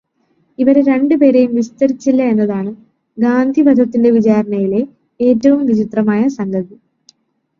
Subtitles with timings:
[0.59, 2.71] ഇവരെ രണ്ടുപേരെയും വിസ്തരിച്ചില്ല എന്നതാണ്
[3.17, 4.81] ഗാന്ധിവധത്തിന്റെ വിചാരണയിലെ
[5.19, 6.75] ഏറ്റവും വിചിത്രമായ സംഗതി.